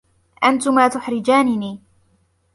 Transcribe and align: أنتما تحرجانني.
أنتما 0.43 0.87
تحرجانني. 0.87 1.81